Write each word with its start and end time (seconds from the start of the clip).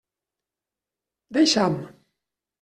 Deixa'm! 1.37 1.79